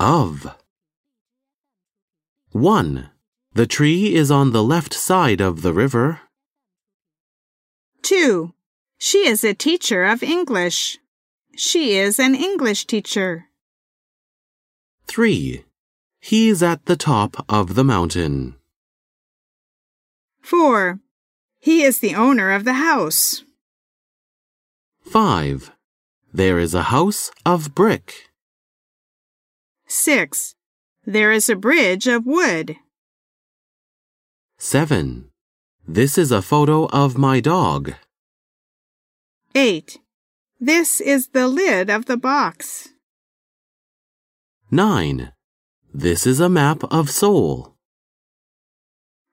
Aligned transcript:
Of. 0.00 0.56
1. 2.52 3.10
The 3.52 3.66
tree 3.66 4.14
is 4.14 4.30
on 4.30 4.52
the 4.52 4.62
left 4.62 4.94
side 4.94 5.40
of 5.40 5.60
the 5.62 5.74
river. 5.74 6.20
2. 8.02 8.54
She 8.98 9.28
is 9.28 9.44
a 9.44 9.54
teacher 9.54 10.04
of 10.04 10.22
English. 10.22 10.98
She 11.54 11.96
is 11.96 12.18
an 12.18 12.34
English 12.34 12.86
teacher. 12.86 13.46
3. 15.06 15.64
He's 16.20 16.62
at 16.62 16.86
the 16.86 16.96
top 16.96 17.44
of 17.48 17.74
the 17.74 17.84
mountain. 17.84 18.56
4. 20.40 21.00
He 21.60 21.82
is 21.82 21.98
the 21.98 22.14
owner 22.14 22.52
of 22.52 22.64
the 22.64 22.74
house. 22.74 23.44
5. 25.04 25.70
There 26.32 26.58
is 26.58 26.74
a 26.74 26.84
house 26.84 27.30
of 27.44 27.74
brick. 27.74 28.30
6. 29.86 30.54
There 31.04 31.30
is 31.30 31.50
a 31.50 31.56
bridge 31.56 32.06
of 32.06 32.24
wood. 32.24 32.76
7. 34.56 35.30
This 35.86 36.16
is 36.16 36.32
a 36.32 36.40
photo 36.40 36.86
of 36.86 37.18
my 37.18 37.40
dog. 37.40 37.94
8. 39.54 39.98
This 40.58 41.00
is 41.00 41.28
the 41.28 41.46
lid 41.46 41.90
of 41.90 42.06
the 42.06 42.16
box. 42.16 42.88
9. 44.70 45.32
This 45.92 46.26
is 46.26 46.40
a 46.40 46.48
map 46.48 46.84
of 46.84 47.10
Seoul. 47.10 47.74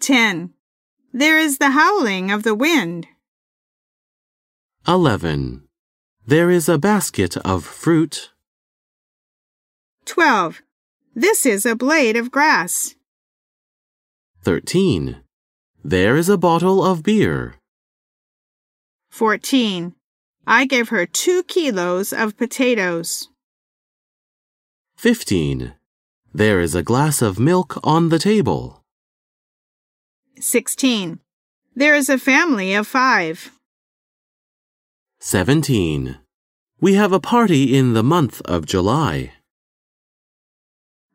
10. 0.00 0.52
There 1.12 1.38
is 1.38 1.58
the 1.58 1.70
howling 1.70 2.30
of 2.30 2.44
the 2.44 2.54
wind. 2.54 3.08
11. 4.86 5.64
There 6.24 6.50
is 6.50 6.68
a 6.68 6.78
basket 6.78 7.36
of 7.38 7.64
fruit. 7.64 8.30
12. 10.04 10.62
This 11.14 11.44
is 11.44 11.66
a 11.66 11.74
blade 11.74 12.16
of 12.16 12.30
grass. 12.30 12.94
13. 14.42 15.16
There 15.84 16.16
is 16.16 16.28
a 16.28 16.38
bottle 16.38 16.84
of 16.84 17.02
beer. 17.02 17.56
14. 19.10 19.94
I 20.46 20.64
gave 20.64 20.90
her 20.90 21.06
two 21.06 21.42
kilos 21.42 22.12
of 22.12 22.36
potatoes. 22.36 23.28
15. 24.96 25.74
There 26.32 26.60
is 26.60 26.76
a 26.76 26.84
glass 26.84 27.20
of 27.20 27.40
milk 27.40 27.80
on 27.82 28.10
the 28.10 28.18
table. 28.20 28.79
16. 30.40 31.20
There 31.74 31.94
is 31.94 32.08
a 32.08 32.18
family 32.18 32.74
of 32.74 32.86
five. 32.86 33.50
17. 35.20 36.18
We 36.80 36.94
have 36.94 37.12
a 37.12 37.20
party 37.20 37.76
in 37.76 37.92
the 37.92 38.02
month 38.02 38.40
of 38.46 38.66
July. 38.66 39.32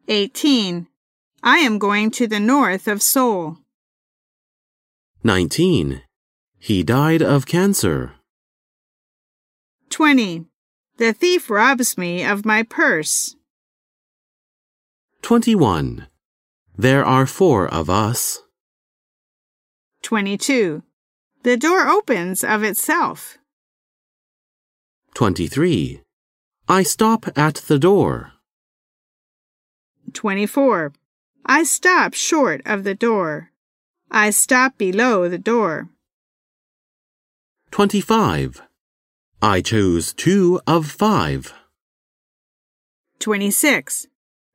18. 0.07 0.87
I 1.41 1.57
am 1.57 1.79
going 1.79 2.11
to 2.11 2.27
the 2.27 2.39
north 2.39 2.87
of 2.87 3.01
Seoul. 3.01 3.57
19. 5.23 6.03
He 6.59 6.83
died 6.83 7.21
of 7.21 7.47
cancer. 7.47 8.13
20. 9.89 10.45
The 10.97 11.13
thief 11.13 11.49
robs 11.49 11.97
me 11.97 12.23
of 12.23 12.45
my 12.45 12.63
purse. 12.63 13.35
21. 15.23 16.07
There 16.77 17.03
are 17.03 17.25
four 17.25 17.67
of 17.67 17.89
us. 17.89 18.44
22. 20.05 20.83
The 21.41 21.57
door 21.57 21.87
opens 21.87 22.43
of 22.43 22.61
itself. 22.61 23.39
23. 25.15 26.01
I 26.69 26.83
stop 26.83 27.35
at 27.35 27.55
the 27.55 27.79
door. 27.79 28.33
24. 30.13 30.93
I 31.43 31.63
stop 31.63 32.13
short 32.13 32.61
of 32.67 32.83
the 32.83 32.93
door. 32.93 33.49
I 34.11 34.29
stop 34.29 34.77
below 34.77 35.27
the 35.27 35.39
door. 35.39 35.89
25. 37.71 38.61
I 39.41 39.61
chose 39.61 40.13
two 40.13 40.61
of 40.67 40.85
five. 40.85 41.51
26. 43.17 44.05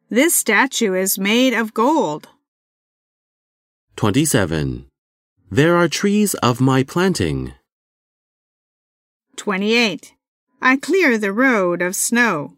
This 0.09 0.33
statue 0.33 0.95
is 0.95 1.19
made 1.19 1.55
of 1.55 1.75
gold. 1.75 2.29
27. 3.97 4.90
There 5.53 5.75
are 5.77 5.89
trees 5.89 6.35
of 6.35 6.61
my 6.61 6.85
planting. 6.85 7.55
28. 9.37 10.15
I 10.63 10.77
clear 10.77 11.19
the 11.19 11.33
road 11.33 11.83
of 11.83 11.97
snow. 11.97 12.57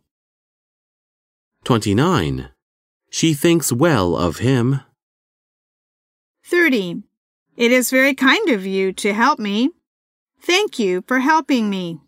29. 1.65 2.51
She 3.09 3.33
thinks 3.33 3.73
well 3.73 4.15
of 4.15 4.39
him. 4.39 4.81
30. 6.45 7.03
It 7.57 7.73
is 7.73 7.91
very 7.91 8.15
kind 8.15 8.51
of 8.51 8.67
you 8.67 8.93
to 8.93 9.15
help 9.15 9.39
me. 9.39 9.71
Thank 10.43 10.79
you 10.79 11.03
for 11.07 11.21
helping 11.21 11.71
me. 11.71 12.01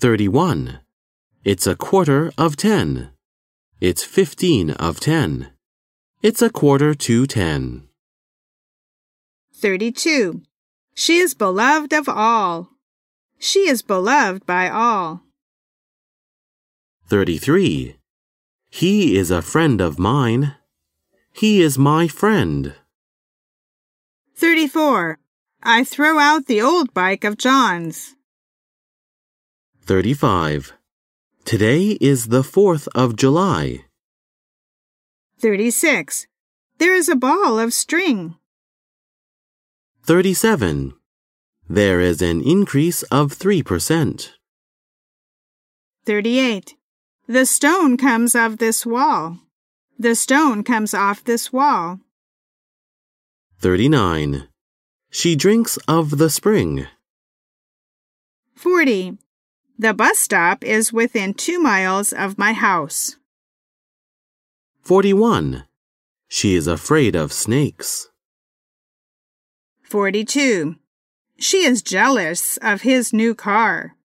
31. 0.00 0.80
It's 1.44 1.66
a 1.68 1.76
quarter 1.76 2.32
of 2.36 2.56
ten. 2.56 3.10
It's 3.80 4.02
fifteen 4.02 4.72
of 4.72 4.98
ten. 4.98 5.52
It's 6.22 6.42
a 6.42 6.50
quarter 6.50 6.92
to 6.94 7.26
ten. 7.26 7.86
32. 9.58 10.42
She 10.94 11.16
is 11.16 11.34
beloved 11.34 11.94
of 11.94 12.08
all. 12.08 12.70
She 13.38 13.68
is 13.68 13.80
beloved 13.80 14.44
by 14.44 14.68
all. 14.68 15.22
33. 17.08 17.96
He 18.68 19.16
is 19.16 19.30
a 19.30 19.40
friend 19.40 19.80
of 19.80 19.98
mine. 19.98 20.56
He 21.32 21.62
is 21.62 21.78
my 21.78 22.06
friend. 22.06 22.74
34. 24.36 25.18
I 25.62 25.84
throw 25.84 26.18
out 26.18 26.46
the 26.46 26.60
old 26.60 26.92
bike 26.92 27.24
of 27.24 27.38
John's. 27.38 28.14
35. 29.84 30.74
Today 31.46 31.96
is 32.00 32.26
the 32.28 32.42
4th 32.42 32.88
of 32.94 33.16
July. 33.16 33.84
36. 35.40 36.26
There 36.78 36.94
is 36.94 37.08
a 37.08 37.16
ball 37.16 37.58
of 37.58 37.72
string. 37.72 38.34
37. 40.06 40.94
There 41.68 42.00
is 42.00 42.22
an 42.22 42.40
increase 42.40 43.02
of 43.10 43.36
3%. 43.36 44.30
38. 46.04 46.76
The 47.26 47.44
stone 47.44 47.96
comes 47.96 48.36
of 48.36 48.58
this 48.58 48.86
wall. 48.86 49.40
The 49.98 50.14
stone 50.14 50.62
comes 50.62 50.94
off 50.94 51.24
this 51.24 51.52
wall. 51.52 51.98
39. 53.58 54.46
She 55.10 55.34
drinks 55.34 55.76
of 55.88 56.18
the 56.18 56.30
spring. 56.30 56.86
40. 58.54 59.18
The 59.76 59.92
bus 59.92 60.20
stop 60.20 60.62
is 60.62 60.92
within 60.92 61.34
two 61.34 61.58
miles 61.58 62.12
of 62.12 62.38
my 62.38 62.52
house. 62.52 63.16
41. 64.82 65.64
She 66.28 66.54
is 66.54 66.68
afraid 66.68 67.16
of 67.16 67.32
snakes. 67.32 68.08
42. 69.96 70.76
She 71.38 71.64
is 71.64 71.80
jealous 71.80 72.58
of 72.58 72.82
his 72.82 73.14
new 73.14 73.34
car. 73.34 73.96